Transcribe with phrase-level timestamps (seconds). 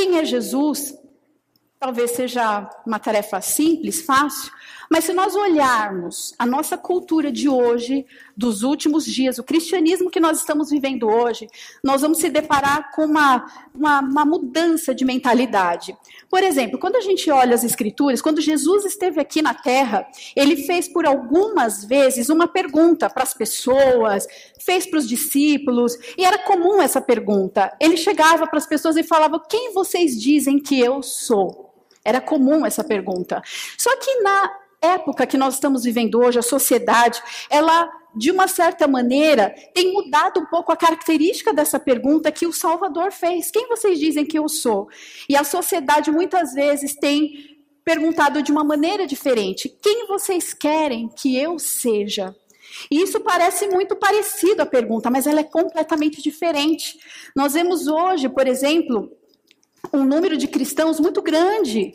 [0.00, 0.94] quem é Jesus,
[1.78, 4.50] talvez seja uma tarefa simples, fácil,
[4.90, 10.18] mas se nós olharmos a nossa cultura de hoje, dos últimos dias, o cristianismo que
[10.18, 11.46] nós estamos vivendo hoje,
[11.84, 15.94] nós vamos se deparar com uma, uma, uma mudança de mentalidade.
[16.30, 20.56] Por exemplo, quando a gente olha as escrituras, quando Jesus esteve aqui na terra, ele
[20.58, 26.38] fez por algumas vezes uma pergunta para as pessoas, fez para os discípulos, e era
[26.38, 27.76] comum essa pergunta.
[27.80, 31.74] Ele chegava para as pessoas e falava: Quem vocês dizem que eu sou?
[32.04, 33.42] Era comum essa pergunta.
[33.76, 38.88] Só que na época que nós estamos vivendo hoje, a sociedade, ela, de uma certa
[38.88, 43.98] maneira, tem mudado um pouco a característica dessa pergunta que o Salvador fez: Quem vocês
[43.98, 44.88] dizem que eu sou?
[45.28, 51.36] E a sociedade muitas vezes tem perguntado de uma maneira diferente: Quem vocês querem que
[51.36, 52.34] eu seja?
[52.90, 56.98] E isso parece muito parecido à pergunta, mas ela é completamente diferente.
[57.34, 59.10] Nós vemos hoje, por exemplo,
[59.92, 61.92] um número de cristãos muito grande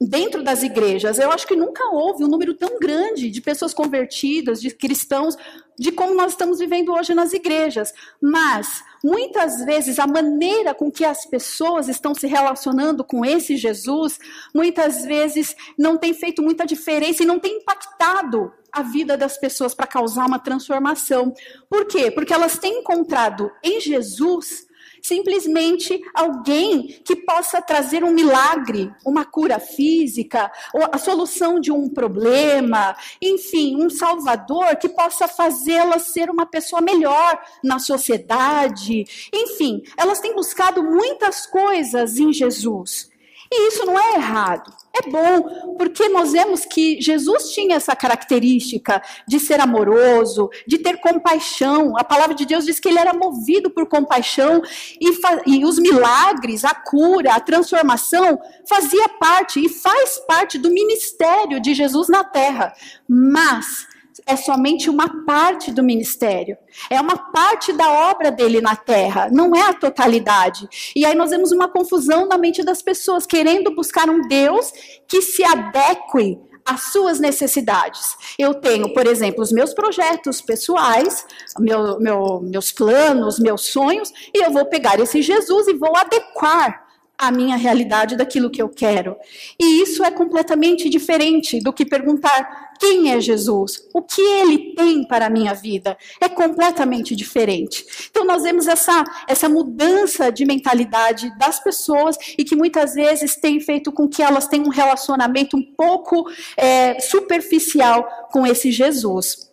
[0.00, 1.18] dentro das igrejas.
[1.18, 5.36] Eu acho que nunca houve um número tão grande de pessoas convertidas, de cristãos,
[5.78, 7.92] de como nós estamos vivendo hoje nas igrejas.
[8.20, 14.18] Mas, muitas vezes, a maneira com que as pessoas estão se relacionando com esse Jesus,
[14.54, 19.74] muitas vezes não tem feito muita diferença e não tem impactado a vida das pessoas
[19.74, 21.32] para causar uma transformação.
[21.70, 22.10] Por quê?
[22.10, 24.66] Porque elas têm encontrado em Jesus
[25.04, 30.50] simplesmente alguém que possa trazer um milagre, uma cura física,
[30.90, 37.38] a solução de um problema, enfim, um salvador que possa fazê-la ser uma pessoa melhor
[37.62, 39.04] na sociedade.
[39.30, 43.12] Enfim, elas têm buscado muitas coisas em Jesus.
[43.56, 44.74] E isso não é errado.
[44.92, 50.98] É bom, porque nós vemos que Jesus tinha essa característica de ser amoroso, de ter
[50.98, 51.96] compaixão.
[51.96, 54.60] A palavra de Deus diz que ele era movido por compaixão
[55.00, 55.08] e,
[55.46, 61.74] e os milagres, a cura, a transformação fazia parte e faz parte do ministério de
[61.74, 62.74] Jesus na terra.
[63.08, 63.86] Mas
[64.26, 66.56] é somente uma parte do ministério,
[66.88, 70.68] é uma parte da obra dele na terra, não é a totalidade.
[70.94, 74.72] E aí nós vemos uma confusão na mente das pessoas, querendo buscar um Deus
[75.08, 78.16] que se adeque às suas necessidades.
[78.38, 81.26] Eu tenho, por exemplo, os meus projetos pessoais,
[81.58, 86.84] meu, meu, meus planos, meus sonhos, e eu vou pegar esse Jesus e vou adequar
[87.16, 89.16] a minha realidade daquilo que eu quero.
[89.60, 95.06] E isso é completamente diferente do que perguntar quem é Jesus, o que ele tem
[95.06, 95.96] para a minha vida.
[96.20, 97.84] É completamente diferente.
[98.10, 103.60] Então nós vemos essa, essa mudança de mentalidade das pessoas e que muitas vezes tem
[103.60, 109.52] feito com que elas tenham um relacionamento um pouco é, superficial com esse Jesus.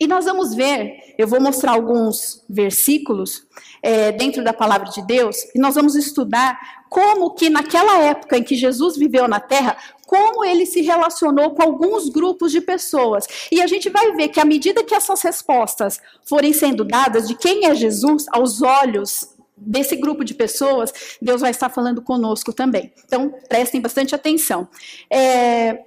[0.00, 3.42] E nós vamos ver, eu vou mostrar alguns versículos
[3.82, 6.56] é, dentro da palavra de Deus, e nós vamos estudar
[6.88, 9.76] como que naquela época em que Jesus viveu na Terra,
[10.06, 13.26] como ele se relacionou com alguns grupos de pessoas.
[13.52, 17.34] E a gente vai ver que à medida que essas respostas forem sendo dadas de
[17.34, 22.92] quem é Jesus aos olhos desse grupo de pessoas, Deus vai estar falando conosco também.
[23.04, 24.68] Então, prestem bastante atenção.
[25.10, 25.78] É,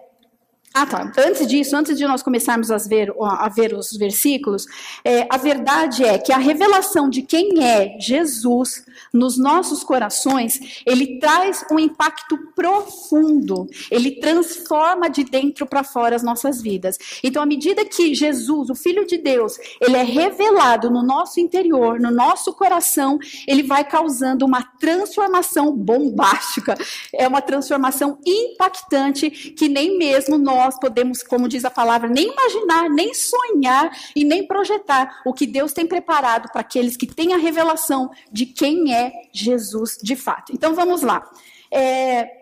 [0.81, 1.11] ah, tá.
[1.17, 4.65] Antes disso, antes de nós começarmos a ver, a ver os versículos,
[5.05, 8.83] é, a verdade é que a revelação de quem é Jesus
[9.13, 13.67] nos nossos corações, ele traz um impacto profundo.
[13.91, 16.97] Ele transforma de dentro para fora as nossas vidas.
[17.23, 21.99] Então, à medida que Jesus, o Filho de Deus, ele é revelado no nosso interior,
[21.99, 26.75] no nosso coração, ele vai causando uma transformação bombástica.
[27.13, 32.31] É uma transformação impactante que nem mesmo nós nós podemos, como diz a palavra, nem
[32.31, 37.33] imaginar, nem sonhar e nem projetar o que Deus tem preparado para aqueles que têm
[37.33, 40.53] a revelação de quem é Jesus de fato.
[40.53, 41.29] Então vamos lá.
[41.69, 42.41] É,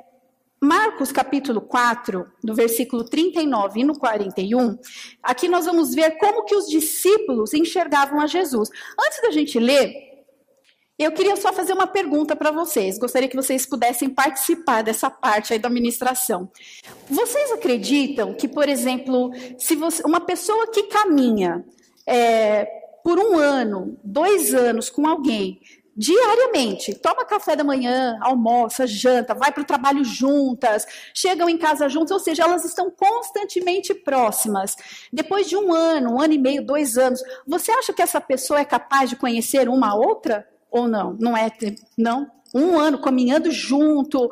[0.62, 4.78] Marcos capítulo 4, no versículo 39 e no 41,
[5.24, 8.70] aqui nós vamos ver como que os discípulos enxergavam a Jesus.
[9.00, 10.09] Antes da gente ler,
[11.00, 12.98] eu queria só fazer uma pergunta para vocês.
[12.98, 16.51] Gostaria que vocês pudessem participar dessa parte aí da administração.
[17.10, 21.63] Vocês acreditam que, por exemplo, se você, uma pessoa que caminha
[22.06, 22.66] é,
[23.01, 25.62] por um ano, dois anos com alguém,
[25.96, 31.88] diariamente, toma café da manhã, almoça, janta, vai para o trabalho juntas, chegam em casa
[31.90, 34.75] juntas, ou seja, elas estão constantemente próximas.
[35.12, 38.60] Depois de um ano, um ano e meio, dois anos, você acha que essa pessoa
[38.60, 40.48] é capaz de conhecer uma outra?
[40.71, 41.16] Ou não?
[41.19, 41.51] Não é,
[41.98, 42.30] não?
[42.54, 44.30] Um ano caminhando junto,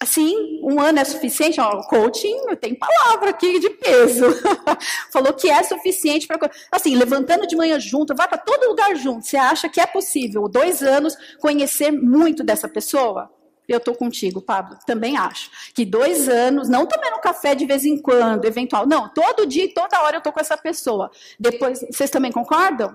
[0.00, 1.60] assim, um ano é suficiente?
[1.60, 4.26] Ó, coaching tem palavra aqui de peso.
[5.10, 6.50] Falou que é suficiente para.
[6.70, 9.26] Assim, levantando de manhã junto, vai para todo lugar junto.
[9.26, 13.30] Você acha que é possível, dois anos, conhecer muito dessa pessoa?
[13.66, 14.78] Eu estou contigo, Pablo.
[14.86, 15.50] Também acho.
[15.72, 18.86] Que dois anos, não tomando café de vez em quando, eventual.
[18.86, 21.10] Não, todo dia e toda hora eu estou com essa pessoa.
[21.40, 22.94] Depois, vocês também concordam?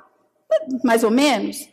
[0.83, 1.67] Mais ou menos?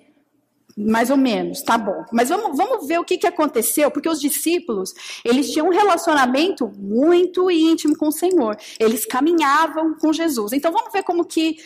[0.78, 2.05] Mais ou menos, tá bom.
[2.12, 4.93] Mas vamos, vamos ver o que, que aconteceu, porque os discípulos,
[5.25, 8.58] eles tinham um relacionamento muito íntimo com o Senhor.
[8.78, 10.52] Eles caminhavam com Jesus.
[10.52, 11.56] Então vamos ver como que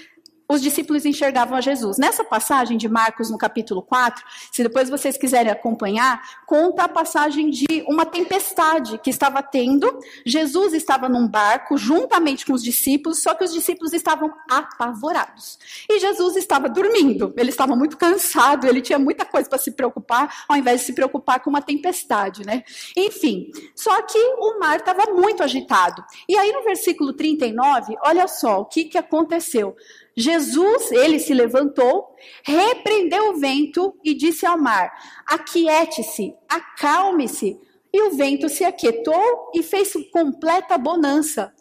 [0.50, 1.96] os discípulos enxergavam a Jesus.
[1.96, 7.50] Nessa passagem de Marcos, no capítulo 4, se depois vocês quiserem acompanhar, conta a passagem
[7.50, 10.00] de uma tempestade que estava tendo.
[10.26, 15.56] Jesus estava num barco juntamente com os discípulos, só que os discípulos estavam apavorados.
[15.88, 17.32] E Jesus estava dormindo.
[17.36, 20.92] Ele estava muito cansado, ele tinha muita coisa para se preocupar, ao invés de se
[20.94, 22.64] preocupar com uma tempestade, né?
[22.96, 26.04] Enfim, só que o mar estava muito agitado.
[26.28, 29.76] E aí no versículo 39, olha só o que, que aconteceu.
[30.16, 34.92] Jesus, ele se levantou, repreendeu o vento e disse ao mar:
[35.26, 37.58] Aquiete-se, acalme-se.
[37.92, 41.52] E o vento se aquietou e fez completa bonança.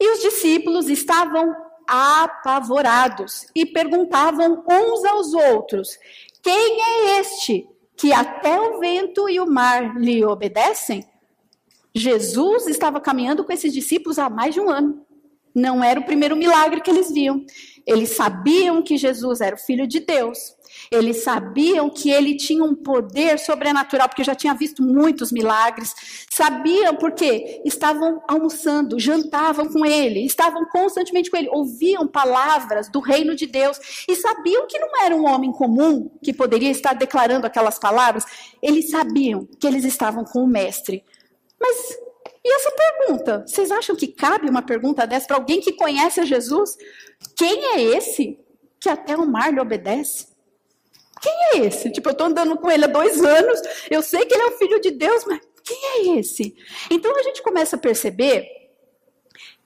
[0.00, 1.54] E os discípulos estavam
[1.86, 5.98] apavorados e perguntavam uns aos outros:
[6.42, 11.06] Quem é este que até o vento e o mar lhe obedecem?
[11.94, 15.04] Jesus estava caminhando com esses discípulos há mais de um ano.
[15.54, 17.44] Não era o primeiro milagre que eles viam.
[17.86, 20.38] Eles sabiam que Jesus era o Filho de Deus.
[20.90, 25.94] Eles sabiam que ele tinha um poder sobrenatural, porque já tinha visto muitos milagres.
[26.30, 33.34] Sabiam porque estavam almoçando, jantavam com ele, estavam constantemente com ele, ouviam palavras do reino
[33.34, 33.78] de Deus
[34.08, 38.24] e sabiam que não era um homem comum que poderia estar declarando aquelas palavras.
[38.62, 41.04] Eles sabiam que eles estavam com o Mestre.
[41.60, 41.96] Mas
[42.44, 43.44] e essa pergunta?
[43.46, 46.76] Vocês acham que cabe uma pergunta dessa para alguém que conhece a Jesus?
[47.36, 48.38] Quem é esse
[48.80, 50.26] que até o mar lhe obedece?
[51.20, 51.90] Quem é esse?
[51.92, 54.58] Tipo, eu estou andando com ele há dois anos, eu sei que ele é o
[54.58, 56.56] filho de Deus, mas quem é esse?
[56.90, 58.44] Então a gente começa a perceber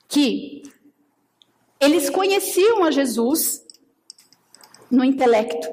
[0.07, 0.61] que
[1.79, 3.65] eles conheciam a Jesus
[4.91, 5.67] no intelecto.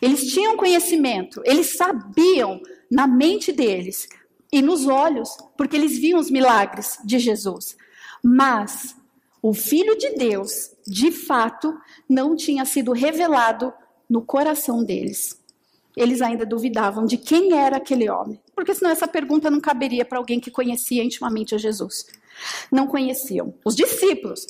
[0.00, 4.06] Eles tinham conhecimento, eles sabiam na mente deles
[4.52, 7.76] e nos olhos, porque eles viam os milagres de Jesus.
[8.22, 8.96] Mas
[9.42, 11.76] o Filho de Deus, de fato,
[12.08, 13.72] não tinha sido revelado
[14.08, 15.40] no coração deles.
[15.96, 20.18] Eles ainda duvidavam de quem era aquele homem, porque senão essa pergunta não caberia para
[20.18, 22.06] alguém que conhecia intimamente a Jesus.
[22.70, 23.54] Não conheciam.
[23.64, 24.46] Os discípulos.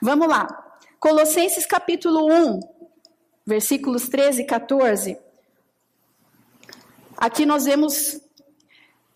[0.00, 0.46] Vamos lá.
[1.00, 2.60] Colossenses capítulo 1,
[3.44, 5.18] versículos 13 e 14.
[7.16, 8.20] Aqui nós vemos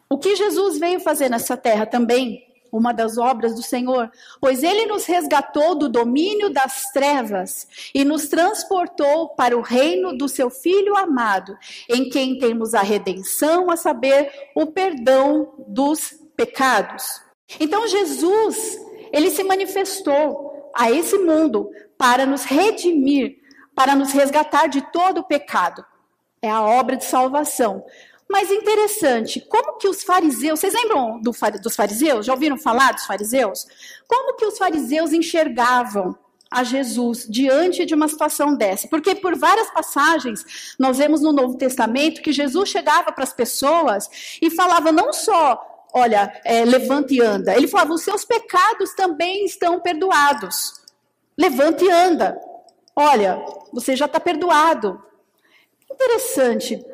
[0.09, 4.11] o que Jesus veio fazer nessa terra também, uma das obras do Senhor,
[4.41, 10.29] pois ele nos resgatou do domínio das trevas e nos transportou para o reino do
[10.29, 11.57] seu Filho amado,
[11.89, 17.21] em quem temos a redenção, a saber, o perdão dos pecados.
[17.59, 18.79] Então Jesus,
[19.13, 23.39] ele se manifestou a esse mundo para nos redimir,
[23.75, 25.85] para nos resgatar de todo o pecado.
[26.43, 27.85] É a obra de salvação.
[28.29, 31.31] Mas interessante, como que os fariseus, vocês lembram do,
[31.63, 32.27] dos fariseus?
[32.27, 33.67] Já ouviram falar dos fariseus?
[34.09, 36.17] Como que os fariseus enxergavam
[36.51, 38.89] a Jesus diante de uma situação dessa?
[38.89, 44.09] Porque por várias passagens nós vemos no Novo Testamento que Jesus chegava para as pessoas
[44.43, 49.45] e falava não só, olha, é, levante e anda, ele falava, os seus pecados também
[49.45, 50.85] estão perdoados.
[51.39, 52.37] Levante e anda.
[52.95, 55.01] Olha, você já está perdoado.
[55.91, 56.85] Interessante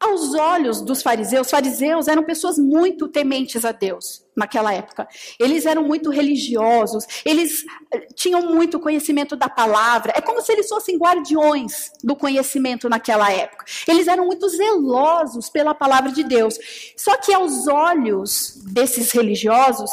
[0.00, 5.06] aos olhos dos fariseus, os fariseus eram pessoas muito tementes a Deus naquela época.
[5.38, 10.14] Eles eram muito religiosos, eles eh, tinham muito conhecimento da palavra.
[10.16, 13.66] É como se eles fossem guardiões do conhecimento naquela época.
[13.86, 16.58] Eles eram muito zelosos pela palavra de Deus.
[16.96, 19.90] Só que aos olhos desses religiosos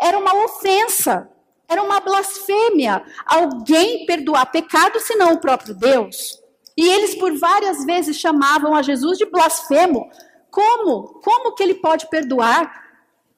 [0.00, 1.28] era uma ofensa,
[1.68, 6.39] era uma blasfêmia alguém perdoar pecado senão o próprio Deus.
[6.80, 10.10] E eles por várias vezes chamavam a Jesus de blasfemo.
[10.50, 11.20] Como?
[11.22, 12.88] Como que ele pode perdoar?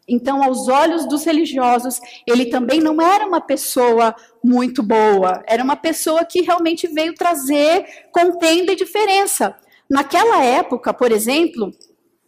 [0.06, 5.74] Então, aos olhos dos religiosos, ele também não era uma pessoa muito boa, era uma
[5.74, 9.56] pessoa que realmente veio trazer contenda e diferença.
[9.90, 11.74] Naquela época, por exemplo,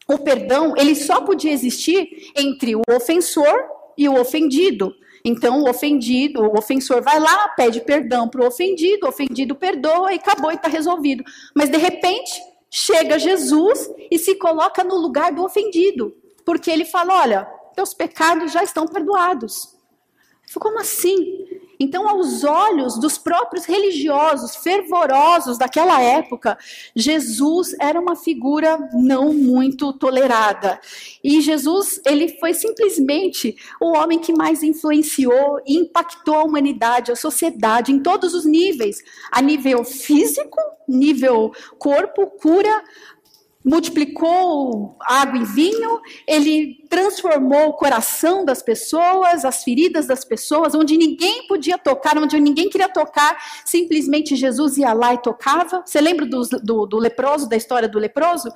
[0.09, 3.55] o perdão, ele só podia existir entre o ofensor
[3.97, 4.93] e o ofendido.
[5.25, 10.13] Então, o ofendido, o ofensor vai lá, pede perdão para o ofendido, o ofendido perdoa
[10.13, 11.25] e acabou e está resolvido.
[11.55, 16.15] Mas, de repente, chega Jesus e se coloca no lugar do ofendido,
[16.45, 19.75] porque ele fala: olha, teus pecados já estão perdoados.
[20.59, 21.47] Como assim?
[21.79, 26.57] Então, aos olhos dos próprios religiosos fervorosos daquela época,
[26.95, 30.81] Jesus era uma figura não muito tolerada.
[31.23, 37.17] E Jesus, ele foi simplesmente o homem que mais influenciou e impactou a humanidade, a
[37.17, 42.83] sociedade, em todos os níveis: a nível físico, nível corpo, cura,
[43.65, 50.99] multiplicou água em vinho, ele transformou o coração das pessoas, as feridas das pessoas, onde
[50.99, 55.83] ninguém podia tocar, onde ninguém queria tocar, simplesmente Jesus ia lá e tocava.
[55.85, 58.53] Você lembra do, do, do leproso, da história do leproso?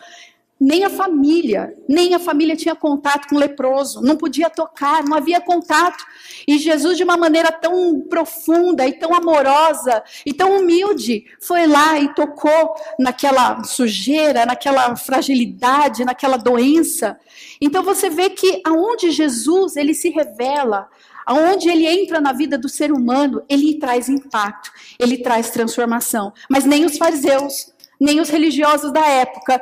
[0.60, 5.16] Nem a família, nem a família tinha contato com o leproso, não podia tocar, não
[5.16, 6.04] havia contato.
[6.48, 11.98] E Jesus, de uma maneira tão profunda e tão amorosa e tão humilde, foi lá
[12.00, 17.18] e tocou naquela sujeira, naquela fragilidade, naquela doença.
[17.60, 20.88] Então você vê que aonde Jesus ele se revela,
[21.24, 26.32] aonde ele entra na vida do ser humano, ele traz impacto, ele traz transformação.
[26.48, 29.60] Mas nem os fariseus, nem os religiosos da época,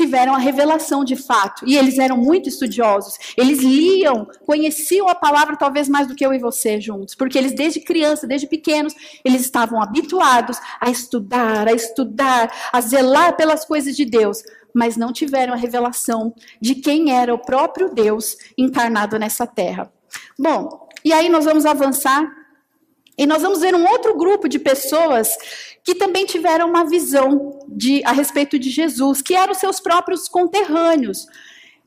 [0.00, 1.66] tiveram a revelação de fato.
[1.66, 3.18] E eles eram muito estudiosos.
[3.36, 7.52] Eles liam, conheciam a palavra talvez mais do que eu e você juntos, porque eles
[7.52, 13.94] desde criança, desde pequenos, eles estavam habituados a estudar, a estudar, a zelar pelas coisas
[13.94, 14.42] de Deus,
[14.74, 19.92] mas não tiveram a revelação de quem era o próprio Deus encarnado nessa terra.
[20.38, 22.39] Bom, e aí nós vamos avançar
[23.20, 25.36] e nós vamos ver um outro grupo de pessoas
[25.84, 31.26] que também tiveram uma visão de, a respeito de Jesus, que eram seus próprios conterrâneos.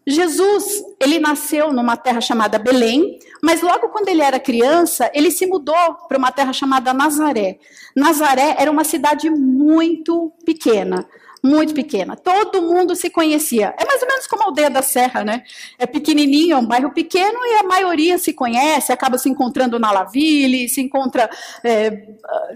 [0.05, 5.47] Jesus, ele nasceu numa terra chamada Belém, mas logo quando ele era criança, ele se
[5.47, 7.57] mudou para uma terra chamada Nazaré.
[7.95, 11.03] Nazaré era uma cidade muito pequena
[11.43, 12.15] muito pequena.
[12.15, 13.75] Todo mundo se conhecia.
[13.77, 15.43] É mais ou menos como a aldeia da Serra, né?
[15.77, 19.91] É pequenininho, é um bairro pequeno e a maioria se conhece, acaba se encontrando na
[19.91, 21.29] Laville, se encontra,
[21.61, 22.07] é,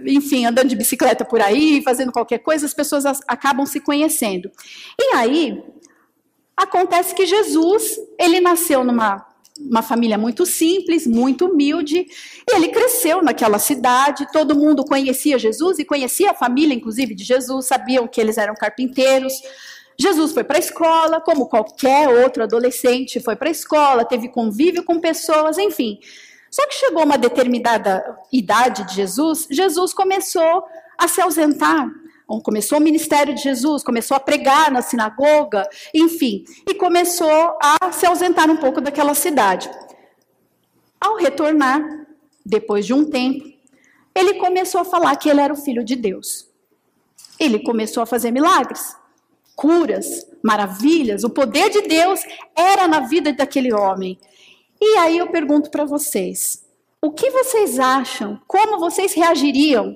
[0.06, 4.50] enfim, andando de bicicleta por aí, fazendo qualquer coisa, as pessoas acabam se conhecendo.
[4.98, 5.62] E aí,
[6.56, 9.27] acontece que Jesus, ele nasceu numa
[9.60, 12.06] uma família muito simples, muito humilde,
[12.48, 17.24] e ele cresceu naquela cidade, todo mundo conhecia Jesus e conhecia a família, inclusive, de
[17.24, 19.34] Jesus, sabiam que eles eram carpinteiros.
[20.00, 24.84] Jesus foi para a escola, como qualquer outro adolescente, foi para a escola, teve convívio
[24.84, 26.00] com pessoas, enfim.
[26.52, 30.64] Só que chegou uma determinada idade de Jesus, Jesus começou
[30.98, 31.90] a se ausentar
[32.28, 38.06] começou o ministério de Jesus, começou a pregar na sinagoga, enfim, e começou a se
[38.06, 39.70] ausentar um pouco daquela cidade.
[41.00, 41.82] Ao retornar,
[42.46, 43.46] depois de um tempo,
[44.14, 46.50] ele começou a falar que ele era o filho de Deus.
[47.40, 48.96] Ele começou a fazer milagres,
[49.56, 52.22] curas, maravilhas, o poder de Deus
[52.56, 54.20] era na vida daquele homem.
[54.82, 56.66] E aí eu pergunto para vocês:
[57.02, 58.42] o que vocês acham?
[58.48, 59.96] Como vocês reagiriam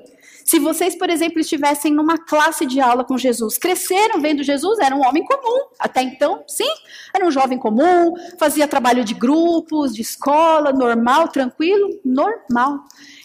[0.51, 4.93] se vocês, por exemplo, estivessem numa classe de aula com Jesus, cresceram vendo Jesus, era
[4.93, 5.69] um homem comum.
[5.79, 6.67] Até então, sim,
[7.15, 12.79] era um jovem comum, fazia trabalho de grupos, de escola, normal, tranquilo, normal.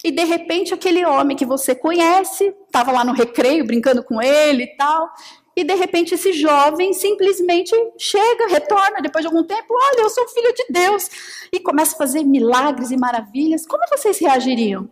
[0.04, 4.62] E de repente, aquele homem que você conhece, estava lá no recreio brincando com ele
[4.62, 5.10] e tal.
[5.56, 10.28] E de repente esse jovem simplesmente chega, retorna depois de algum tempo, olha, eu sou
[10.28, 11.10] filho de Deus,
[11.52, 13.66] e começa a fazer milagres e maravilhas.
[13.66, 14.88] Como vocês reagiriam?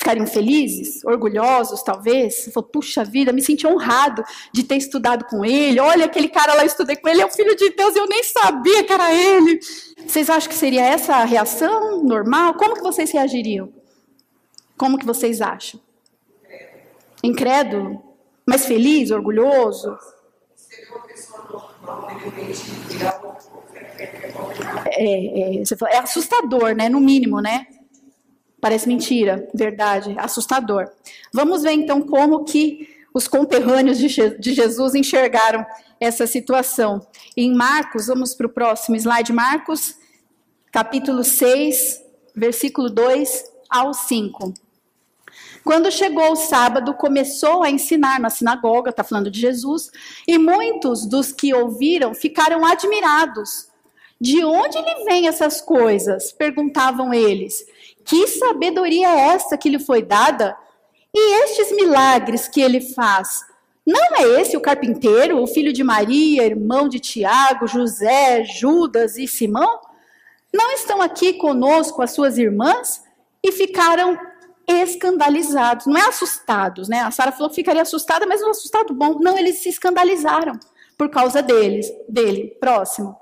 [0.00, 2.50] Ficariam felizes, orgulhosos, talvez.
[2.54, 5.78] Falou, puxa vida, me senti honrado de ter estudado com ele.
[5.78, 8.24] Olha, aquele cara lá, eu estudei com ele, é o filho de Deus, eu nem
[8.24, 9.60] sabia que era ele.
[10.06, 12.54] Vocês acham que seria essa a reação normal?
[12.54, 13.70] Como que vocês reagiriam?
[14.76, 15.78] Como que vocês acham?
[17.22, 18.02] Incrédulo?
[18.48, 19.96] Mais feliz, orgulhoso?
[24.86, 26.88] É, é, é assustador, né?
[26.88, 27.66] No mínimo, né?
[28.60, 30.90] Parece mentira, verdade, assustador.
[31.32, 35.64] Vamos ver então como que os conterrâneos de Jesus enxergaram
[35.98, 37.06] essa situação.
[37.36, 39.96] Em Marcos, vamos para o próximo slide, Marcos,
[40.70, 42.02] capítulo 6,
[42.34, 44.54] versículo 2 ao 5.
[45.64, 49.90] Quando chegou o sábado, começou a ensinar na sinagoga, está falando de Jesus,
[50.26, 53.68] e muitos dos que ouviram ficaram admirados.
[54.20, 56.32] De onde lhe vêm essas coisas?
[56.32, 57.64] perguntavam eles.
[58.04, 60.56] Que sabedoria é essa que lhe foi dada?
[61.14, 63.40] E estes milagres que ele faz?
[63.86, 69.26] Não é esse o carpinteiro, o filho de Maria, irmão de Tiago, José, Judas e
[69.26, 69.80] Simão?
[70.52, 73.02] Não estão aqui conosco as suas irmãs?
[73.42, 74.18] E ficaram
[74.68, 77.00] escandalizados, não é assustados, né?
[77.00, 79.18] A Sara falou que ficaria assustada, mas um assustado bom.
[79.18, 80.58] Não, eles se escandalizaram
[80.96, 82.56] por causa deles, dele.
[82.60, 83.16] Próximo.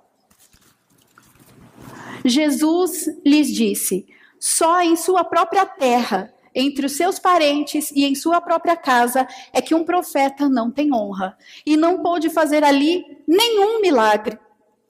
[2.24, 4.06] Jesus lhes disse:
[4.38, 9.60] Só em sua própria terra, entre os seus parentes e em sua própria casa, é
[9.60, 11.36] que um profeta não tem honra.
[11.64, 14.38] E não pôde fazer ali nenhum milagre,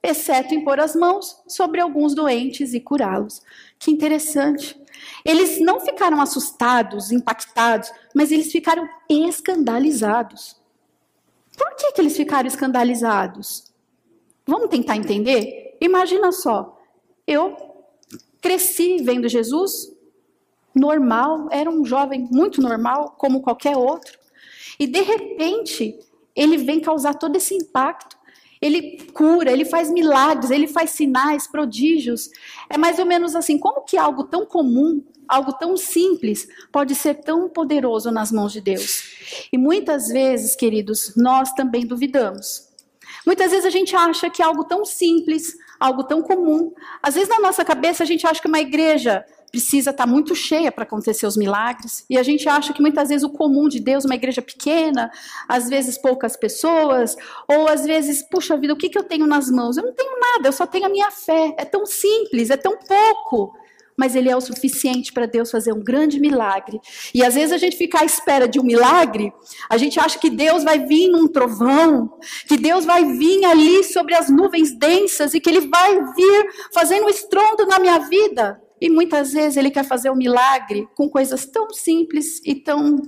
[0.02, 3.42] exceto impor as mãos sobre alguns doentes e curá-los.
[3.78, 4.80] Que interessante.
[5.24, 10.56] Eles não ficaram assustados, impactados, mas eles ficaram escandalizados.
[11.56, 13.64] Por que, que eles ficaram escandalizados?
[14.46, 15.76] Vamos tentar entender?
[15.80, 16.80] Imagina só,
[17.26, 17.67] eu
[18.40, 19.92] cresci vendo Jesus
[20.74, 24.18] normal, era um jovem muito normal, como qualquer outro,
[24.78, 25.98] e de repente
[26.34, 28.16] ele vem causar todo esse impacto.
[28.60, 32.28] Ele cura, ele faz milagres, ele faz sinais, prodígios.
[32.68, 37.14] É mais ou menos assim: como que algo tão comum, algo tão simples, pode ser
[37.14, 39.48] tão poderoso nas mãos de Deus?
[39.52, 42.68] E muitas vezes, queridos, nós também duvidamos.
[43.24, 47.40] Muitas vezes a gente acha que algo tão simples, algo tão comum, às vezes na
[47.40, 51.26] nossa cabeça a gente acha que uma igreja precisa estar tá muito cheia para acontecer
[51.26, 52.04] os milagres.
[52.08, 55.10] E a gente acha que muitas vezes o comum de Deus, uma igreja pequena,
[55.48, 57.16] às vezes poucas pessoas,
[57.48, 59.76] ou às vezes, puxa vida, o que, que eu tenho nas mãos?
[59.76, 61.54] Eu não tenho nada, eu só tenho a minha fé.
[61.56, 63.54] É tão simples, é tão pouco.
[63.98, 66.80] Mas ele é o suficiente para Deus fazer um grande milagre.
[67.12, 69.32] E às vezes a gente fica à espera de um milagre,
[69.68, 74.14] a gente acha que Deus vai vir num trovão, que Deus vai vir ali sobre
[74.14, 78.60] as nuvens densas e que ele vai vir fazendo um estrondo na minha vida.
[78.80, 83.02] E muitas vezes ele quer fazer um milagre com coisas tão simples e tão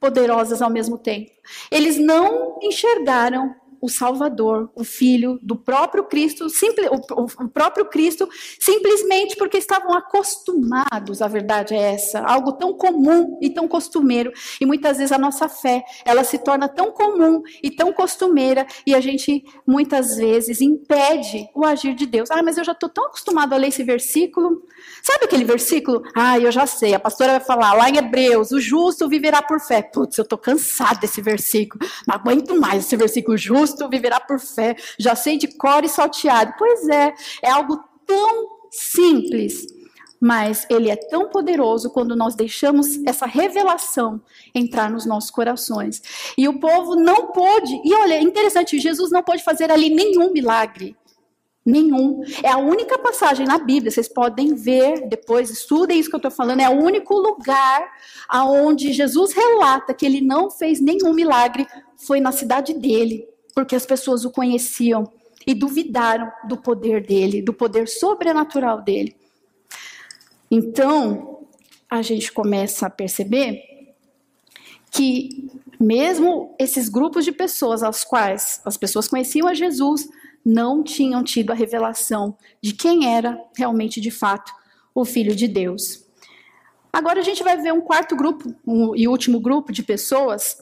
[0.00, 1.30] poderosas ao mesmo tempo.
[1.70, 8.26] Eles não enxergaram o Salvador, o Filho do próprio Cristo, o, o, próprio Cristo,
[8.58, 14.32] simplesmente porque estavam acostumados, a verdade é essa, algo tão comum e tão costumeiro.
[14.58, 18.94] E muitas vezes a nossa fé, ela se torna tão comum e tão costumeira, e
[18.94, 22.30] a gente muitas vezes impede o agir de Deus.
[22.30, 24.62] Ah, mas eu já estou tão acostumado a ler esse versículo.
[25.02, 26.02] Sabe aquele versículo?
[26.14, 29.60] Ah, eu já sei, a pastora vai falar lá em Hebreus, o justo viverá por
[29.60, 29.82] fé.
[29.82, 34.38] Putz, eu estou cansado desse versículo, não aguento mais esse versículo justo justo viverá por
[34.38, 34.76] fé.
[34.98, 36.54] Já sei de cor e salteado.
[36.56, 39.66] Pois é, é algo tão simples,
[40.20, 44.20] mas ele é tão poderoso quando nós deixamos essa revelação
[44.54, 46.02] entrar nos nossos corações.
[46.36, 50.32] E o povo não pôde, e olha, é interessante, Jesus não pôde fazer ali nenhum
[50.32, 50.96] milagre.
[51.66, 52.22] Nenhum.
[52.42, 56.30] É a única passagem na Bíblia, vocês podem ver depois, estudem isso que eu estou
[56.30, 57.90] falando, é o único lugar
[58.28, 63.86] aonde Jesus relata que ele não fez nenhum milagre, foi na cidade dele porque as
[63.86, 65.10] pessoas o conheciam
[65.46, 69.16] e duvidaram do poder dele, do poder sobrenatural dele.
[70.50, 71.46] Então,
[71.88, 73.62] a gente começa a perceber
[74.90, 80.08] que mesmo esses grupos de pessoas aos quais as pessoas conheciam a Jesus
[80.44, 84.52] não tinham tido a revelação de quem era realmente de fato
[84.94, 86.04] o filho de Deus.
[86.92, 90.58] Agora a gente vai ver um quarto grupo um, e último grupo de pessoas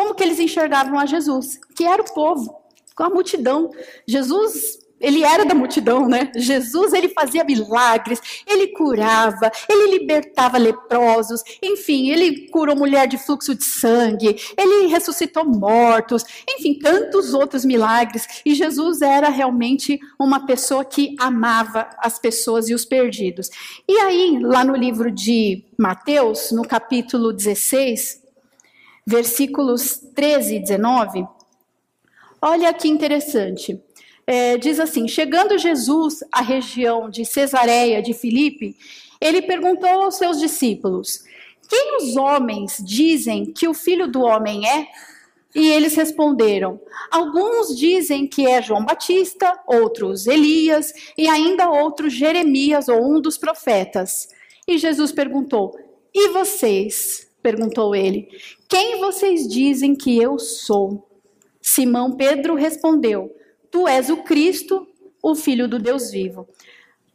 [0.00, 1.60] como que eles enxergavam a Jesus?
[1.76, 2.58] Que era o povo,
[2.96, 3.70] com a multidão.
[4.08, 6.32] Jesus, ele era da multidão, né?
[6.34, 13.54] Jesus, ele fazia milagres, ele curava, ele libertava leprosos, enfim, ele curou mulher de fluxo
[13.54, 18.26] de sangue, ele ressuscitou mortos, enfim, tantos outros milagres.
[18.46, 23.50] E Jesus era realmente uma pessoa que amava as pessoas e os perdidos.
[23.86, 28.19] E aí, lá no livro de Mateus, no capítulo 16,
[29.06, 31.26] versículos 13 e 19,
[32.40, 33.80] olha que interessante.
[34.26, 38.76] É, diz assim: Chegando Jesus à região de Cesareia de Filipe,
[39.20, 41.24] ele perguntou aos seus discípulos:
[41.68, 44.86] Quem os homens dizem que o filho do homem é?
[45.54, 52.88] E eles responderam: Alguns dizem que é João Batista, outros Elias, e ainda outros Jeremias
[52.88, 54.28] ou um dos profetas.
[54.66, 55.76] E Jesus perguntou:
[56.14, 57.29] E vocês?
[57.42, 58.28] Perguntou ele:
[58.68, 61.08] Quem vocês dizem que eu sou?
[61.60, 63.34] Simão Pedro respondeu:
[63.70, 64.86] Tu és o Cristo,
[65.22, 66.48] o Filho do Deus vivo.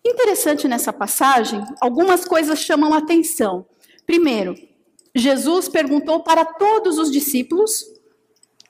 [0.05, 3.65] Interessante nessa passagem, algumas coisas chamam a atenção.
[4.05, 4.55] Primeiro,
[5.15, 7.85] Jesus perguntou para todos os discípulos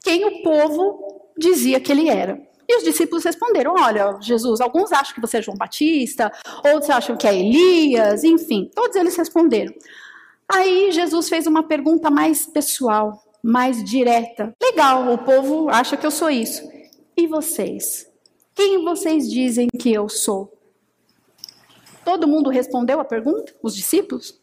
[0.02, 2.41] quem o povo dizia que ele era.
[2.68, 6.32] E os discípulos responderam: Olha, Jesus, alguns acham que você é João Batista,
[6.63, 9.74] outros acham que é Elias, enfim, todos eles responderam.
[10.51, 14.53] Aí Jesus fez uma pergunta mais pessoal, mais direta.
[14.62, 16.67] Legal, o povo acha que eu sou isso.
[17.17, 18.10] E vocês?
[18.53, 20.51] Quem vocês dizem que eu sou?
[22.03, 23.53] Todo mundo respondeu a pergunta?
[23.62, 24.39] Os discípulos?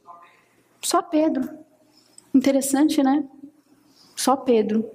[0.82, 1.48] Só Pedro.
[2.34, 3.24] Interessante, né?
[4.16, 4.90] Só Pedro.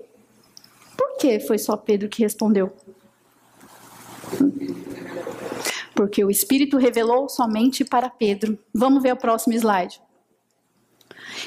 [0.98, 2.74] Por que foi só Pedro que respondeu?
[5.98, 8.58] porque o Espírito revelou somente para Pedro.
[8.72, 10.00] Vamos ver o próximo slide.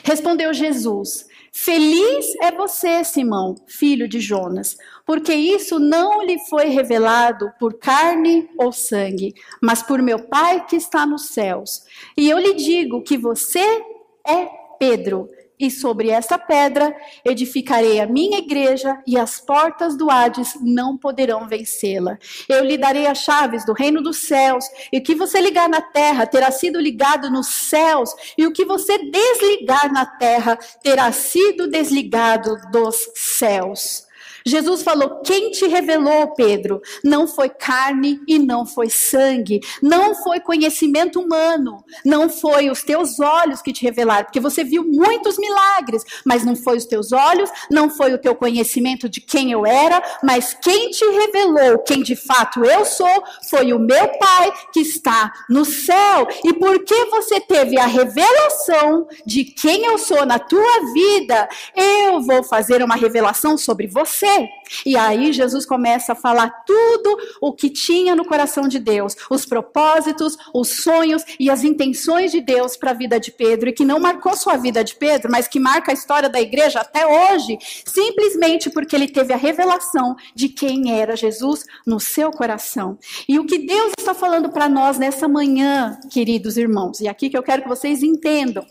[0.02, 7.50] Respondeu Jesus: Feliz é você, Simão, filho de Jonas, porque isso não lhe foi revelado
[7.58, 11.84] por carne ou sangue, mas por meu Pai que está nos céus.
[12.16, 13.82] E eu lhe digo que você
[14.26, 15.28] é Pedro
[15.60, 21.46] e sobre essa pedra edificarei a minha igreja, e as portas do Hades não poderão
[21.46, 22.18] vencê-la.
[22.48, 25.82] Eu lhe darei as chaves do reino dos céus, e o que você ligar na
[25.82, 31.68] terra terá sido ligado nos céus, e o que você desligar na terra terá sido
[31.68, 34.09] desligado dos céus.
[34.50, 36.80] Jesus falou: Quem te revelou, Pedro?
[37.04, 43.20] Não foi carne e não foi sangue, não foi conhecimento humano, não foi os teus
[43.20, 47.50] olhos que te revelaram, porque você viu muitos milagres, mas não foi os teus olhos,
[47.70, 52.16] não foi o teu conhecimento de quem eu era, mas quem te revelou quem de
[52.16, 56.26] fato eu sou foi o meu Pai que está no céu.
[56.44, 62.42] E porque você teve a revelação de quem eu sou na tua vida, eu vou
[62.42, 64.39] fazer uma revelação sobre você.
[64.84, 69.44] E aí Jesus começa a falar tudo o que tinha no coração de Deus, os
[69.44, 73.84] propósitos, os sonhos e as intenções de Deus para a vida de Pedro, e que
[73.84, 77.06] não marcou só a vida de Pedro, mas que marca a história da igreja até
[77.06, 82.98] hoje, simplesmente porque ele teve a revelação de quem era Jesus no seu coração.
[83.28, 87.36] E o que Deus está falando para nós nessa manhã, queridos irmãos, e aqui que
[87.36, 88.64] eu quero que vocês entendam,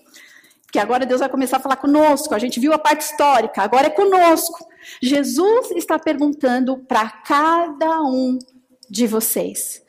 [0.71, 2.33] que agora Deus vai começar a falar conosco.
[2.35, 4.67] A gente viu a parte histórica, agora é conosco.
[5.01, 8.37] Jesus está perguntando para cada um
[8.89, 9.83] de vocês.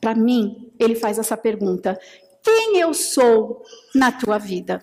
[0.00, 1.98] Para mim, ele faz essa pergunta:
[2.42, 3.62] Quem eu sou
[3.94, 4.80] na tua vida?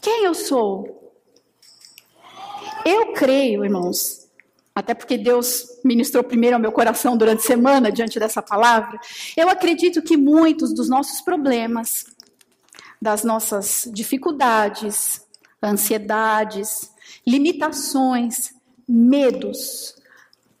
[0.00, 1.12] Quem eu sou?
[2.84, 4.26] Eu creio, irmãos,
[4.74, 8.98] até porque Deus ministrou primeiro ao meu coração durante a semana diante dessa palavra.
[9.36, 12.06] Eu acredito que muitos dos nossos problemas,
[13.00, 15.24] das nossas dificuldades,
[15.62, 16.90] ansiedades,
[17.26, 18.52] limitações,
[18.86, 19.94] medos,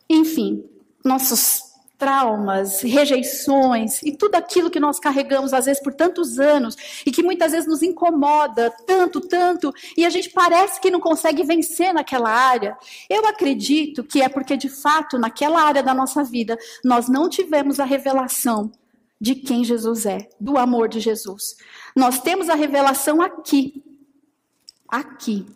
[0.08, 0.64] enfim,
[1.04, 6.74] nossos traumas, rejeições e tudo aquilo que nós carregamos às vezes por tantos anos
[7.04, 11.42] e que muitas vezes nos incomoda tanto, tanto e a gente parece que não consegue
[11.42, 12.74] vencer naquela área.
[13.08, 17.78] Eu acredito que é porque de fato naquela área da nossa vida nós não tivemos
[17.78, 18.72] a revelação
[19.20, 21.54] de quem Jesus é, do amor de Jesus.
[21.94, 23.82] Nós temos a revelação aqui.
[24.88, 25.46] Aqui.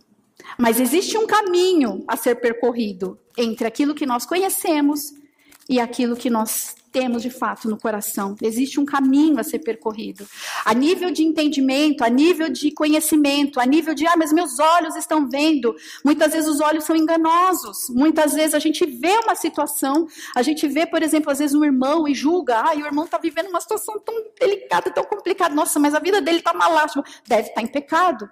[0.59, 5.13] Mas existe um caminho a ser percorrido entre aquilo que nós conhecemos
[5.69, 8.37] e aquilo que nós temos de fato no coração.
[8.41, 10.25] Existe um caminho a ser percorrido.
[10.65, 14.95] A nível de entendimento, a nível de conhecimento, a nível de, ah, mas meus olhos
[14.95, 15.75] estão vendo.
[16.05, 17.89] Muitas vezes os olhos são enganosos.
[17.91, 21.65] Muitas vezes a gente vê uma situação, a gente vê, por exemplo, às vezes um
[21.65, 25.53] irmão e julga, ah, o irmão está vivendo uma situação tão delicada, tão complicada.
[25.53, 27.03] Nossa, mas a vida dele está malástima.
[27.27, 28.31] Deve estar tá em pecado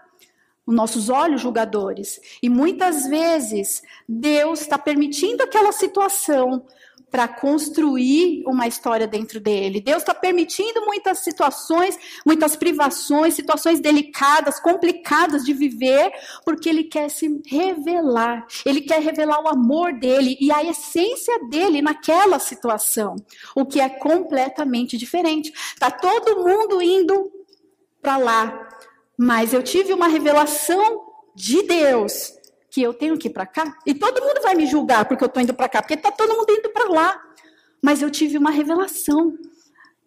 [0.64, 2.20] os nossos olhos julgadores.
[2.40, 6.64] E muitas vezes Deus está permitindo aquela situação
[7.12, 9.82] para construir uma história dentro dele.
[9.82, 16.10] Deus está permitindo muitas situações, muitas privações, situações delicadas, complicadas de viver,
[16.42, 18.46] porque Ele quer se revelar.
[18.64, 23.16] Ele quer revelar o amor dele e a essência dele naquela situação,
[23.54, 25.52] o que é completamente diferente.
[25.78, 27.30] Tá todo mundo indo
[28.00, 28.68] para lá,
[29.18, 32.40] mas eu tive uma revelação de Deus
[32.72, 33.76] que eu tenho que ir para cá.
[33.86, 36.34] E todo mundo vai me julgar porque eu estou indo para cá, porque está todo
[36.34, 37.22] mundo indo para lá.
[37.82, 39.36] Mas eu tive uma revelação.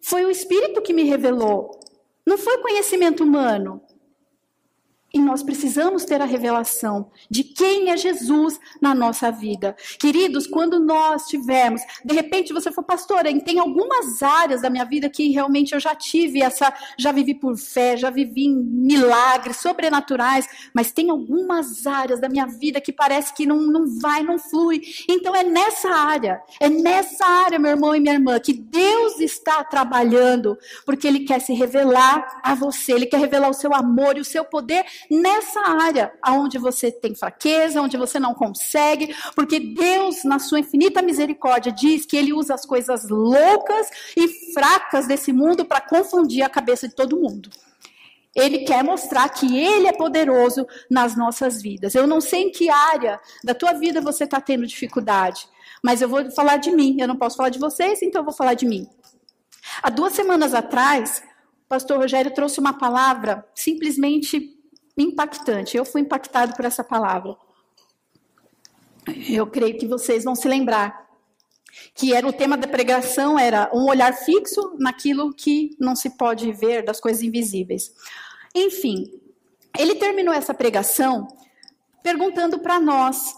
[0.02, 1.78] Foi o Espírito que me revelou.
[2.26, 3.80] Não foi conhecimento humano.
[5.16, 9.74] E nós precisamos ter a revelação de quem é Jesus na nossa vida.
[9.98, 15.08] Queridos, quando nós tivermos, de repente você for pastora, tem algumas áreas da minha vida
[15.08, 20.46] que realmente eu já tive essa, já vivi por fé, já vivi em milagres sobrenaturais,
[20.74, 24.82] mas tem algumas áreas da minha vida que parece que não, não vai, não flui.
[25.08, 29.64] Então é nessa área, é nessa área, meu irmão e minha irmã, que Deus está
[29.64, 34.20] trabalhando, porque Ele quer se revelar a você, Ele quer revelar o seu amor e
[34.20, 40.24] o seu poder nessa área onde você tem fraqueza, onde você não consegue, porque Deus,
[40.24, 45.64] na sua infinita misericórdia, diz que Ele usa as coisas loucas e fracas desse mundo
[45.64, 47.50] para confundir a cabeça de todo mundo.
[48.34, 51.94] Ele quer mostrar que Ele é poderoso nas nossas vidas.
[51.94, 55.48] Eu não sei em que área da tua vida você está tendo dificuldade,
[55.82, 56.96] mas eu vou falar de mim.
[57.00, 58.86] Eu não posso falar de vocês, então eu vou falar de mim.
[59.82, 61.22] Há duas semanas atrás,
[61.64, 64.55] o pastor Rogério trouxe uma palavra simplesmente
[65.04, 65.76] impactante.
[65.76, 67.36] Eu fui impactado por essa palavra.
[69.28, 71.06] Eu creio que vocês vão se lembrar.
[71.94, 76.50] que era o tema da pregação era um olhar fixo naquilo que não se pode
[76.52, 77.92] ver, das coisas invisíveis.
[78.54, 79.04] Enfim,
[79.78, 81.28] ele terminou essa pregação
[82.02, 83.34] perguntando para nós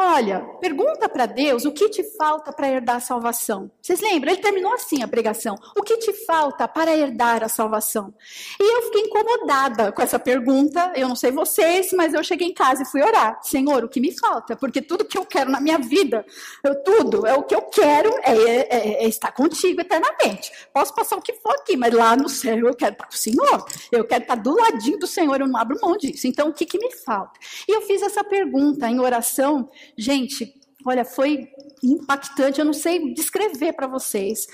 [0.00, 3.68] Olha, pergunta para Deus o que te falta para herdar a salvação.
[3.82, 4.32] Vocês lembram?
[4.32, 5.56] Ele terminou assim a pregação.
[5.76, 8.14] O que te falta para herdar a salvação?
[8.60, 10.92] E eu fiquei incomodada com essa pergunta.
[10.94, 13.40] Eu não sei vocês, mas eu cheguei em casa e fui orar.
[13.42, 14.54] Senhor, o que me falta?
[14.54, 16.24] Porque tudo que eu quero na minha vida,
[16.62, 20.52] eu, tudo, é o que eu quero é, é, é, estar contigo eternamente.
[20.72, 23.18] Posso passar o que for aqui, mas lá no céu eu quero estar com o
[23.18, 23.66] Senhor.
[23.90, 26.28] Eu quero estar do ladinho do Senhor, eu não abro mão disso.
[26.28, 27.32] Então, o que, que me falta?
[27.66, 31.48] E eu fiz essa pergunta em oração Gente, olha, foi
[31.82, 32.58] impactante.
[32.58, 34.46] Eu não sei descrever para vocês.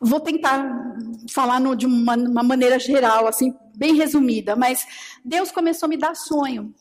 [0.00, 0.96] Vou tentar
[1.30, 4.54] falar no, de uma, uma maneira geral, assim, bem resumida.
[4.54, 4.86] Mas
[5.24, 6.74] Deus começou a me dar sonho.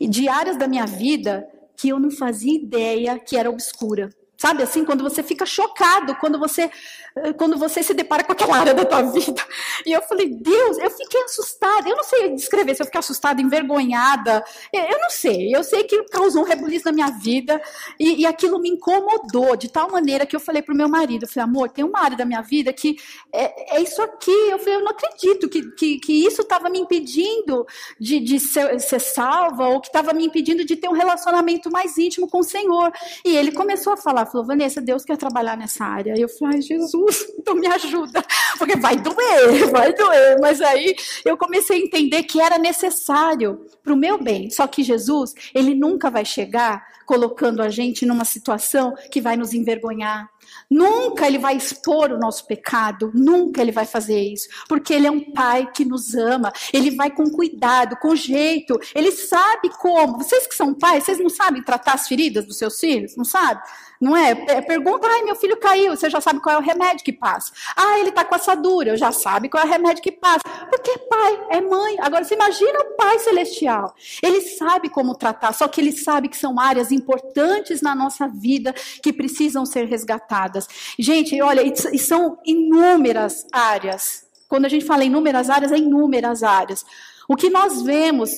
[0.00, 4.10] E de áreas da minha vida que eu não fazia ideia que era obscura.
[4.40, 6.70] Sabe assim, quando você fica chocado, quando você,
[7.16, 9.44] eh, quando você se depara com aquela área da tua vida.
[9.84, 11.88] E eu falei, Deus, eu fiquei assustada.
[11.88, 14.44] Eu não sei descrever se eu fiquei assustada, envergonhada.
[14.72, 15.52] Eu não sei.
[15.52, 17.60] Eu sei que causou um rebuliço na minha vida.
[17.98, 21.28] E, e aquilo me incomodou de tal maneira que eu falei pro meu marido, eu
[21.28, 22.96] falei, amor, tem uma área da minha vida que
[23.32, 24.30] é, é isso aqui.
[24.30, 27.66] Eu falei, eu não acredito que, que, que isso estava me impedindo
[27.98, 31.98] de, de ser, ser salva, ou que estava me impedindo de ter um relacionamento mais
[31.98, 32.92] íntimo com o Senhor.
[33.24, 36.14] E ele começou a falar, falou, Vanessa, Deus quer trabalhar nessa área.
[36.16, 38.24] E eu falei, ai, Jesus, então me ajuda,
[38.58, 40.38] porque vai doer, vai doer.
[40.40, 44.50] Mas aí eu comecei a entender que era necessário para o meu bem.
[44.50, 49.54] Só que Jesus, ele nunca vai chegar colocando a gente numa situação que vai nos
[49.54, 50.28] envergonhar.
[50.70, 55.10] Nunca ele vai expor o nosso pecado, nunca ele vai fazer isso, porque ele é
[55.10, 60.18] um pai que nos ama, ele vai com cuidado, com jeito, ele sabe como.
[60.18, 63.62] Vocês que são pais, vocês não sabem tratar as feridas dos seus filhos, não sabe?
[64.00, 64.34] Não é?
[64.62, 67.52] Pergunta, ai, meu filho caiu, você já sabe qual é o remédio que passa.
[67.76, 70.40] Ah, ele está com assadura, eu já sabe qual é o remédio que passa.
[70.70, 71.96] Porque é pai, é mãe.
[72.00, 73.94] Agora, você imagina o pai celestial.
[74.22, 78.72] Ele sabe como tratar, só que ele sabe que são áreas importantes na nossa vida
[79.02, 80.68] que precisam ser resgatadas.
[80.98, 84.26] Gente, olha, e são inúmeras áreas.
[84.48, 86.84] Quando a gente fala inúmeras áreas, é inúmeras áreas.
[87.28, 88.30] O que nós vemos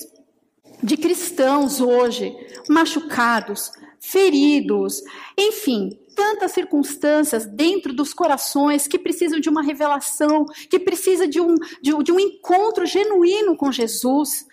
[0.83, 2.35] de cristãos hoje
[2.67, 3.71] machucados,
[4.01, 5.03] feridos,
[5.37, 11.53] enfim, tantas circunstâncias dentro dos corações que precisam de uma revelação, que precisa de um,
[11.81, 14.47] de, de um encontro genuíno com Jesus.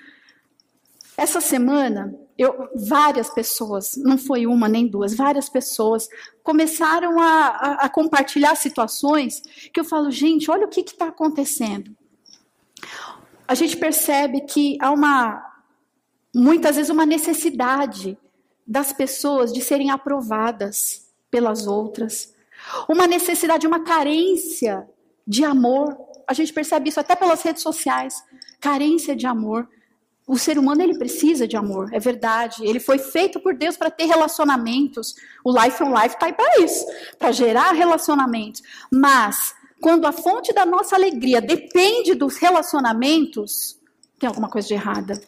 [1.16, 6.08] Essa semana, eu, várias pessoas, não foi uma nem duas, várias pessoas
[6.42, 9.40] começaram a, a, a compartilhar situações
[9.72, 11.96] que eu falo, gente, olha o que está acontecendo.
[13.48, 15.42] A gente percebe que há uma,
[16.34, 18.16] muitas vezes, uma necessidade
[18.68, 22.34] das pessoas de serem aprovadas pelas outras,
[22.86, 24.86] uma necessidade, uma carência
[25.26, 25.96] de amor.
[26.28, 28.22] A gente percebe isso até pelas redes sociais,
[28.60, 29.66] carência de amor.
[30.26, 32.62] O ser humano ele precisa de amor, é verdade.
[32.62, 35.14] Ele foi feito por Deus para ter relacionamentos.
[35.42, 36.84] O Life on Life está aí para isso,
[37.18, 38.62] para gerar relacionamentos.
[38.92, 43.78] Mas quando a fonte da nossa alegria depende dos relacionamentos,
[44.18, 45.18] tem alguma coisa de errada.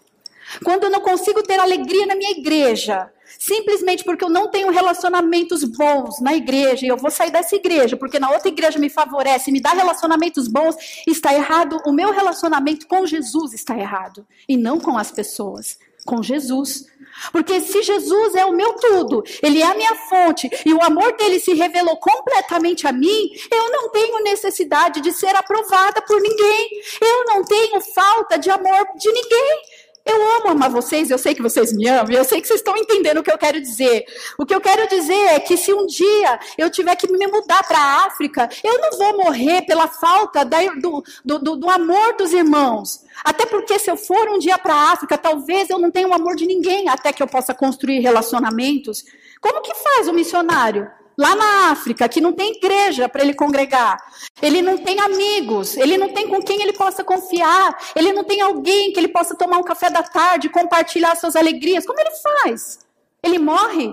[0.65, 5.65] Quando eu não consigo ter alegria na minha igreja, simplesmente porque eu não tenho relacionamentos
[5.65, 9.53] bons na igreja, e eu vou sair dessa igreja, porque na outra igreja me favorece,
[9.53, 11.81] me dá relacionamentos bons, está errado.
[11.87, 16.87] O meu relacionamento com Jesus está errado, e não com as pessoas, com Jesus.
[17.33, 21.17] Porque se Jesus é o meu tudo, Ele é a minha fonte, e o amor
[21.17, 26.71] dele se revelou completamente a mim, eu não tenho necessidade de ser aprovada por ninguém,
[27.01, 29.63] eu não tenho falta de amor de ninguém.
[30.05, 32.77] Eu amo amar vocês, eu sei que vocês me amam, eu sei que vocês estão
[32.77, 34.05] entendendo o que eu quero dizer.
[34.39, 37.63] O que eu quero dizer é que se um dia eu tiver que me mudar
[37.65, 42.33] para a África, eu não vou morrer pela falta da, do, do, do, amor dos
[42.33, 43.05] irmãos.
[43.25, 46.15] Até porque se eu for um dia para a África, talvez eu não tenha o
[46.15, 49.05] amor de ninguém até que eu possa construir relacionamentos.
[49.41, 50.91] Como que faz o missionário?
[51.21, 53.99] Lá na África, que não tem igreja para ele congregar,
[54.41, 58.41] ele não tem amigos, ele não tem com quem ele possa confiar, ele não tem
[58.41, 61.85] alguém que ele possa tomar um café da tarde, compartilhar suas alegrias.
[61.85, 62.79] Como ele faz?
[63.23, 63.93] Ele morre?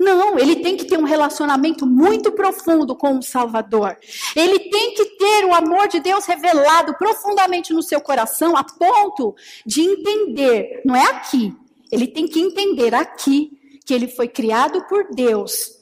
[0.00, 3.96] Não, ele tem que ter um relacionamento muito profundo com o Salvador.
[4.34, 9.36] Ele tem que ter o amor de Deus revelado profundamente no seu coração, a ponto
[9.64, 11.54] de entender, não é aqui,
[11.92, 13.52] ele tem que entender aqui
[13.86, 15.81] que ele foi criado por Deus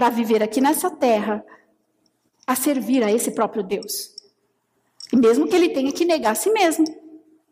[0.00, 1.44] para viver aqui nessa terra
[2.46, 4.16] a servir a esse próprio Deus.
[5.12, 6.86] E mesmo que ele tenha que negar a si mesmo,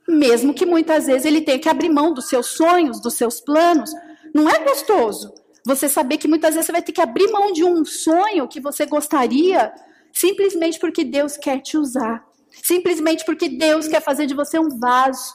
[0.08, 3.90] mesmo que muitas vezes ele tenha que abrir mão dos seus sonhos, dos seus planos,
[4.34, 7.62] não é gostoso Você saber que muitas vezes você vai ter que abrir mão de
[7.64, 9.70] um sonho que você gostaria,
[10.10, 12.26] simplesmente porque Deus quer te usar.
[12.62, 15.34] Simplesmente porque Deus quer fazer de você um vaso.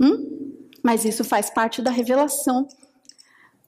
[0.00, 0.54] Hum?
[0.80, 2.68] Mas isso faz parte da revelação.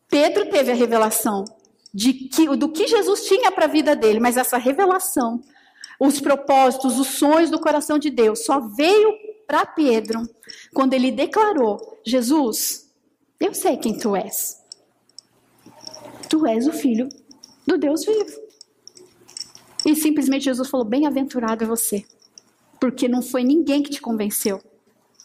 [0.09, 1.58] Pedro teve a revelação
[1.93, 5.43] de que, do que Jesus tinha para a vida dele, mas essa revelação,
[5.99, 9.15] os propósitos, os sonhos do coração de Deus, só veio
[9.47, 10.29] para Pedro
[10.75, 12.91] quando ele declarou: Jesus,
[13.41, 14.63] eu sei quem tu és.
[16.29, 17.09] Tu és o filho
[17.67, 18.49] do Deus vivo.
[19.87, 22.05] E simplesmente Jesus falou: Bem-aventurado é você,
[22.79, 24.61] porque não foi ninguém que te convenceu,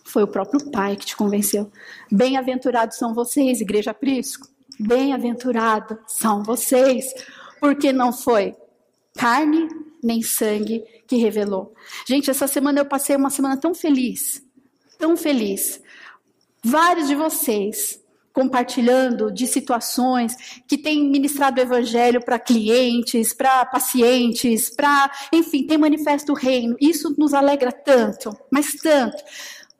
[0.05, 1.71] foi o próprio Pai que te convenceu.
[2.11, 4.52] Bem-aventurados são vocês, Igreja Prisco.
[4.79, 7.13] Bem-aventurados são vocês,
[7.59, 8.55] porque não foi
[9.15, 9.67] carne
[10.03, 11.73] nem sangue que revelou.
[12.05, 14.43] Gente, essa semana eu passei uma semana tão feliz,
[14.97, 15.81] tão feliz.
[16.63, 18.01] Vários de vocês
[18.33, 20.35] compartilhando de situações
[20.67, 26.75] que têm ministrado o evangelho para clientes, para pacientes, para, enfim, tem manifesto o reino.
[26.81, 29.23] Isso nos alegra tanto, mas tanto.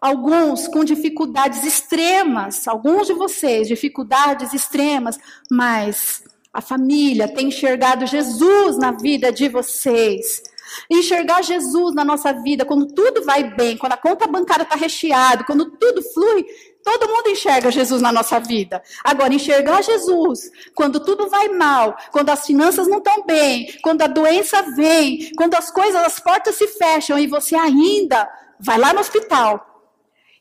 [0.03, 5.17] Alguns com dificuldades extremas, alguns de vocês, dificuldades extremas,
[5.49, 10.43] mas a família tem enxergado Jesus na vida de vocês.
[10.89, 15.45] Enxergar Jesus na nossa vida, quando tudo vai bem, quando a conta bancária está recheada,
[15.45, 16.45] quando tudo flui,
[16.83, 18.83] todo mundo enxerga Jesus na nossa vida.
[19.05, 24.07] Agora, enxergar Jesus quando tudo vai mal, quando as finanças não estão bem, quando a
[24.07, 28.99] doença vem, quando as coisas, as portas se fecham e você ainda vai lá no
[28.99, 29.69] hospital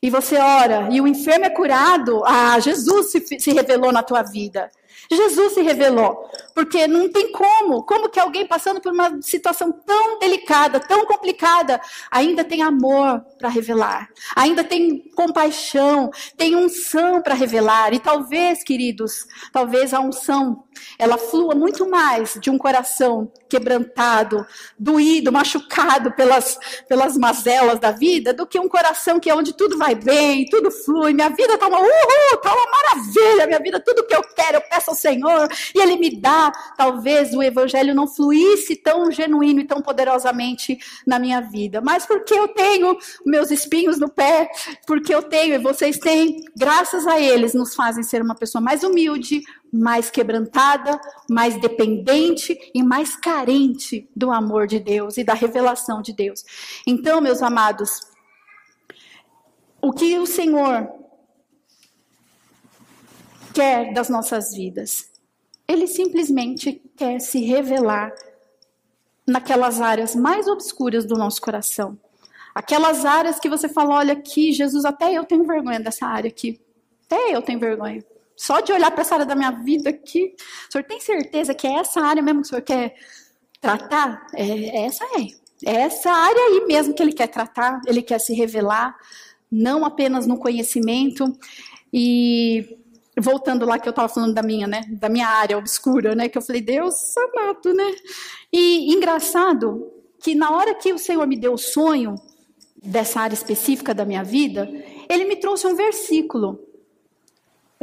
[0.03, 4.21] e você ora e o enfermo é curado, ah, Jesus se, se revelou na tua
[4.21, 4.69] vida.
[5.11, 10.19] Jesus se revelou, porque não tem como, como que alguém passando por uma situação tão
[10.19, 17.93] delicada, tão complicada, ainda tem amor para revelar, ainda tem compaixão, tem unção para revelar,
[17.93, 20.63] e talvez, queridos, talvez a unção,
[20.97, 24.45] ela flua muito mais de um coração quebrantado,
[24.77, 29.77] doído, machucado pelas, pelas mazelas da vida, do que um coração que é onde tudo
[29.77, 32.92] vai bem, tudo flui, minha vida está uma uhul, está uma maravilha,
[33.47, 36.51] minha vida, tudo que eu quero, eu peço ao Senhor, e Ele me dá.
[36.77, 42.33] Talvez o Evangelho não fluísse tão genuíno e tão poderosamente na minha vida, mas porque
[42.33, 44.49] eu tenho meus espinhos no pé,
[44.85, 48.83] porque eu tenho e vocês têm, graças a eles, nos fazem ser uma pessoa mais
[48.83, 56.01] humilde, mais quebrantada, mais dependente e mais carente do amor de Deus e da revelação
[56.01, 56.43] de Deus.
[56.85, 58.01] Então, meus amados,
[59.81, 60.87] o que o Senhor
[63.53, 65.11] quer das nossas vidas?
[65.67, 68.13] Ele simplesmente quer se revelar
[69.25, 71.97] naquelas áreas mais obscuras do nosso coração.
[72.53, 76.59] Aquelas áreas que você fala, olha aqui, Jesus, até eu tenho vergonha dessa área aqui.
[77.05, 78.03] Até eu tenho vergonha.
[78.35, 80.35] Só de olhar para essa área da minha vida aqui,
[80.67, 82.95] o senhor tem certeza que é essa área mesmo que o senhor quer
[83.61, 84.27] tratar?
[84.33, 85.43] É, essa é.
[85.65, 88.97] É essa área aí mesmo que ele quer tratar, ele quer se revelar,
[89.49, 91.37] não apenas no conhecimento.
[91.91, 92.77] E
[93.19, 96.37] voltando lá que eu estava falando da minha, né, da minha área obscura, né, que
[96.37, 97.91] eu falei, Deus amado, né?
[98.51, 102.15] E engraçado que na hora que o Senhor me deu o sonho
[102.75, 104.69] dessa área específica da minha vida,
[105.09, 106.59] ele me trouxe um versículo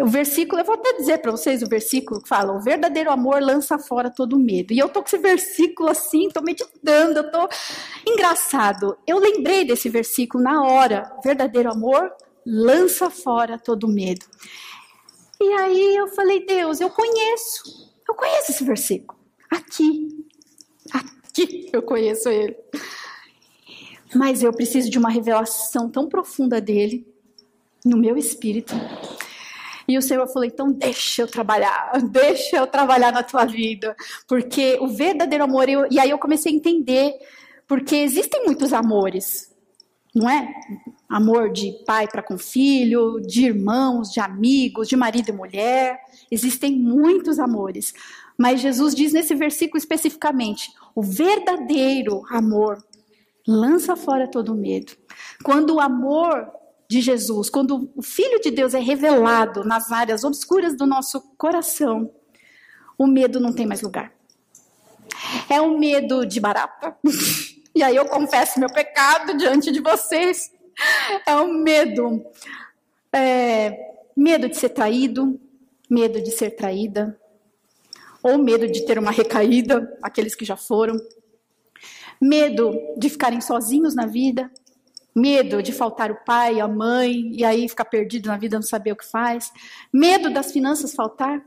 [0.00, 3.42] o versículo, eu vou até dizer para vocês o versículo que fala: o verdadeiro amor
[3.42, 4.72] lança fora todo medo.
[4.72, 7.48] E eu tô com esse versículo assim, tô meditando, eu tô
[8.06, 8.96] engraçado.
[9.06, 11.12] Eu lembrei desse versículo na hora.
[11.22, 12.10] Verdadeiro amor
[12.46, 14.24] lança fora todo medo.
[15.40, 19.18] E aí eu falei: Deus, eu conheço, eu conheço esse versículo.
[19.50, 20.26] Aqui,
[20.92, 22.56] aqui eu conheço ele.
[24.14, 27.06] Mas eu preciso de uma revelação tão profunda dele
[27.84, 28.74] no meu espírito
[29.90, 33.96] e o Senhor falou: então deixa eu trabalhar, deixa eu trabalhar na tua vida,
[34.28, 35.68] porque o verdadeiro amor.
[35.68, 35.86] Eu...
[35.90, 37.12] E aí eu comecei a entender,
[37.66, 39.52] porque existem muitos amores,
[40.14, 40.54] não é?
[41.10, 45.98] Amor de pai para com filho, de irmãos, de amigos, de marido e mulher.
[46.30, 47.92] Existem muitos amores.
[48.38, 52.82] Mas Jesus diz nesse versículo especificamente: o verdadeiro amor
[53.44, 54.92] lança fora todo medo.
[55.42, 56.48] Quando o amor
[56.88, 62.10] de Jesus, quando o Filho de Deus é revelado nas áreas obscuras do nosso coração,
[62.96, 64.12] o medo não tem mais lugar.
[65.48, 66.96] É o medo de barata.
[67.74, 70.52] e aí eu confesso meu pecado diante de vocês.
[71.26, 72.24] É o medo.
[73.12, 75.40] É, medo de ser traído,
[75.88, 77.18] medo de ser traída,
[78.22, 80.96] ou medo de ter uma recaída, aqueles que já foram.
[82.20, 84.50] Medo de ficarem sozinhos na vida,
[85.14, 88.92] Medo de faltar o pai, a mãe, e aí ficar perdido na vida, não saber
[88.92, 89.52] o que faz.
[89.92, 91.44] Medo das finanças faltar.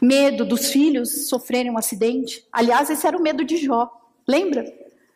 [0.00, 2.46] Medo dos filhos sofrerem um acidente.
[2.52, 3.90] Aliás, esse era o medo de Jó.
[4.26, 4.64] Lembra?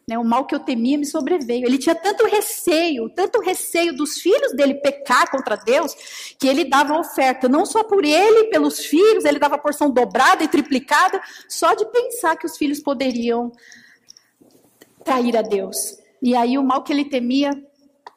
[0.09, 1.67] Né, o mal que eu temia me sobreveio.
[1.67, 5.95] Ele tinha tanto receio, tanto receio dos filhos dele pecar contra Deus,
[6.39, 10.49] que ele dava oferta, não só por ele, pelos filhos, ele dava porção dobrada e
[10.49, 13.53] triplicada, só de pensar que os filhos poderiam
[15.05, 15.99] trair a Deus.
[16.23, 17.51] E aí o mal que ele temia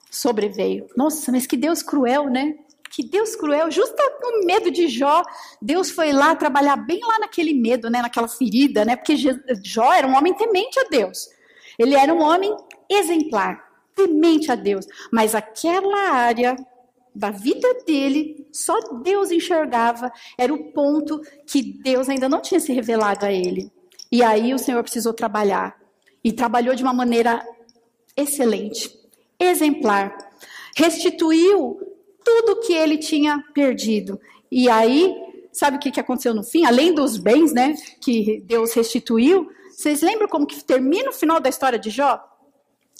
[0.09, 0.87] sobreveio.
[0.95, 2.55] Nossa, mas que Deus cruel, né?
[2.89, 5.23] Que Deus cruel, justo no medo de Jó,
[5.61, 8.95] Deus foi lá trabalhar bem lá naquele medo, né, naquela ferida, né?
[8.95, 9.17] Porque
[9.61, 11.27] Jó era um homem temente a Deus.
[11.81, 12.55] Ele era um homem
[12.89, 13.59] exemplar,
[13.95, 14.85] temente a Deus.
[15.11, 16.55] Mas aquela área
[17.13, 22.71] da vida dele, só Deus enxergava, era o ponto que Deus ainda não tinha se
[22.71, 23.71] revelado a ele.
[24.11, 25.79] E aí o Senhor precisou trabalhar.
[26.23, 27.43] E trabalhou de uma maneira
[28.15, 28.91] excelente,
[29.39, 30.15] exemplar.
[30.75, 31.79] Restituiu
[32.23, 34.19] tudo que ele tinha perdido.
[34.51, 35.15] E aí,
[35.53, 36.65] sabe o que aconteceu no fim?
[36.65, 41.49] Além dos bens, né, que Deus restituiu, vocês lembram como que termina o final da
[41.49, 42.19] história de Jó?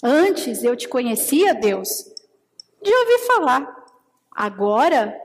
[0.02, 1.88] Antes eu te conhecia, Deus,
[2.82, 3.82] de ouvir falar.
[4.30, 5.16] Agora,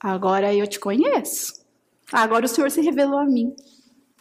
[0.00, 1.64] agora eu te conheço.
[2.10, 3.54] Agora o Senhor se revelou a mim.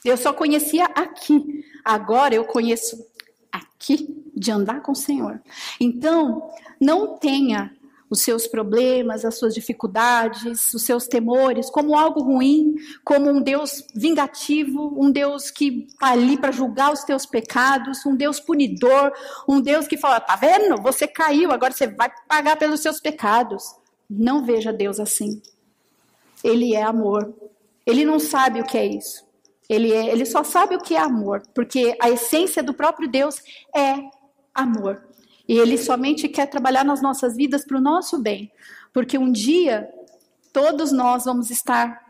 [0.04, 1.64] Eu só conhecia aqui.
[1.84, 3.08] Agora eu conheço
[3.52, 5.42] aqui de andar com o Senhor.
[5.80, 7.74] Então, não tenha
[8.16, 13.84] os seus problemas, as suas dificuldades, os seus temores, como algo ruim, como um Deus
[13.94, 19.12] vingativo, um Deus que está ali para julgar os teus pecados, um Deus punidor,
[19.48, 20.82] um Deus que fala: tá vendo?
[20.82, 23.76] Você caiu, agora você vai pagar pelos seus pecados.
[24.10, 25.42] Não veja Deus assim.
[26.44, 27.34] Ele é amor.
[27.86, 29.26] Ele não sabe o que é isso.
[29.68, 33.42] Ele, é, ele só sabe o que é amor, porque a essência do próprio Deus
[33.76, 33.96] é
[34.54, 35.04] amor.
[35.48, 38.52] E Ele somente quer trabalhar nas nossas vidas para o nosso bem.
[38.94, 39.90] Porque um dia,
[40.52, 42.04] todos nós vamos estar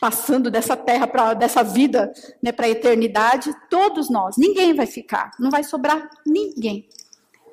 [0.00, 2.12] passando dessa terra, pra, dessa vida
[2.42, 3.54] né, para a eternidade.
[3.70, 4.36] Todos nós.
[4.36, 5.30] Ninguém vai ficar.
[5.38, 6.88] Não vai sobrar ninguém.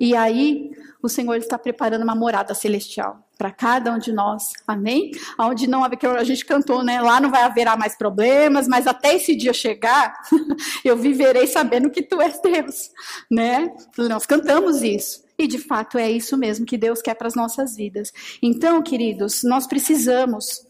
[0.00, 0.70] E aí,
[1.02, 4.52] o Senhor está preparando uma morada celestial para cada um de nós.
[4.66, 5.12] Amém?
[5.38, 7.00] Onde não que a gente cantou, né?
[7.00, 10.14] Lá não vai haverá mais problemas, mas até esse dia chegar,
[10.84, 12.90] eu viverei sabendo que tu és Deus,
[13.30, 13.74] né?
[13.96, 15.24] Nós cantamos isso.
[15.38, 18.12] E de fato é isso mesmo que Deus quer para as nossas vidas.
[18.42, 20.66] Então, queridos, nós precisamos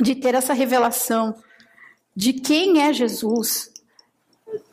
[0.00, 1.36] de ter essa revelação
[2.16, 3.72] de quem é Jesus,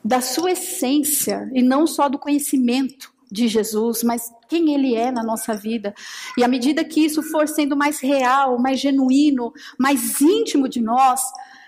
[0.04, 5.22] da sua essência e não só do conhecimento de Jesus, mas quem ele é na
[5.22, 5.94] nossa vida.
[6.36, 11.20] E à medida que isso for sendo mais real, mais genuíno, mais íntimo de nós,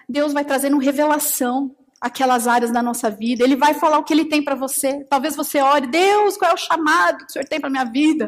[0.08, 3.44] Deus vai trazendo revelação aquelas áreas da nossa vida.
[3.44, 5.04] Ele vai falar o que ele tem para você.
[5.08, 8.26] Talvez você ore, Deus, qual é o chamado que o Senhor tem para minha vida?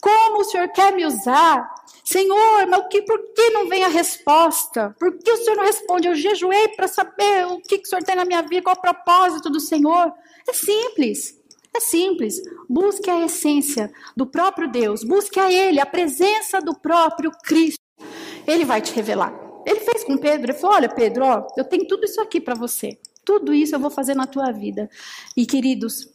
[0.00, 1.70] Como o Senhor quer me usar?
[2.02, 4.94] Senhor, mas que, por que não vem a resposta?
[4.98, 6.08] Por que o Senhor não responde?
[6.08, 8.80] Eu jejuei para saber o que, que o Senhor tem na minha vida, qual o
[8.80, 10.12] propósito do Senhor.
[10.48, 11.38] É simples.
[11.76, 12.40] É simples.
[12.68, 15.02] Busque a essência do próprio Deus.
[15.02, 17.80] Busque a Ele, a presença do próprio Cristo.
[18.46, 19.34] Ele vai te revelar.
[19.66, 20.52] Ele fez com Pedro.
[20.52, 22.98] Ele falou: Olha, Pedro, ó, eu tenho tudo isso aqui para você.
[23.24, 24.88] Tudo isso eu vou fazer na tua vida.
[25.36, 26.08] E queridos,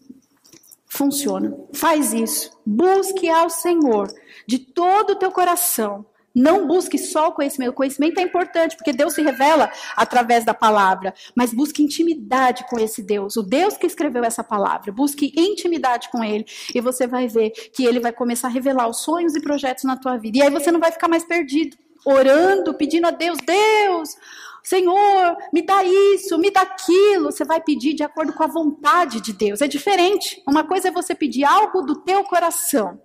[0.85, 1.57] funciona.
[1.73, 2.51] Faz isso.
[2.65, 4.07] Busque ao Senhor
[4.47, 6.05] de todo o teu coração
[6.39, 7.71] não busque só o conhecimento.
[7.71, 11.13] O conhecimento é importante, porque Deus se revela através da palavra.
[11.35, 14.91] Mas busque intimidade com esse Deus, o Deus que escreveu essa palavra.
[14.91, 16.45] Busque intimidade com Ele.
[16.73, 19.97] E você vai ver que Ele vai começar a revelar os sonhos e projetos na
[19.97, 20.37] tua vida.
[20.37, 24.15] E aí você não vai ficar mais perdido, orando, pedindo a Deus: Deus,
[24.63, 27.31] Senhor, me dá isso, me dá aquilo.
[27.31, 29.61] Você vai pedir de acordo com a vontade de Deus.
[29.61, 30.41] É diferente.
[30.47, 33.01] Uma coisa é você pedir algo do teu coração.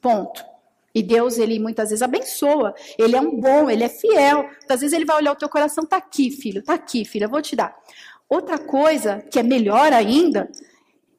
[0.00, 0.57] Ponto.
[0.94, 2.74] E Deus, ele muitas vezes abençoa.
[2.98, 4.44] Ele é um bom, ele é fiel.
[4.44, 7.30] Muitas vezes ele vai olhar o teu coração, tá aqui, filho, tá aqui, filha, eu
[7.30, 7.76] vou te dar.
[8.28, 10.50] Outra coisa que é melhor ainda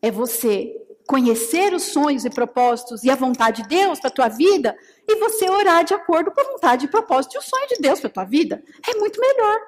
[0.01, 0.75] é você
[1.07, 5.49] conhecer os sonhos e propósitos e a vontade de Deus para tua vida e você
[5.49, 8.25] orar de acordo com a vontade e propósito e o sonho de Deus para tua
[8.25, 8.63] vida.
[8.87, 9.59] É muito melhor,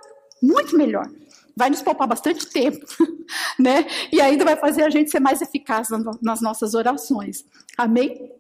[0.42, 1.10] muito melhor.
[1.58, 2.86] Vai nos poupar bastante tempo,
[3.58, 3.88] né?
[4.12, 5.88] E ainda vai fazer a gente ser mais eficaz
[6.22, 7.44] nas nossas orações.
[7.76, 8.32] Amém?